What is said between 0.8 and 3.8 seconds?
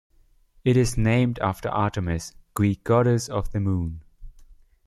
named after Artemis, Greek goddess of the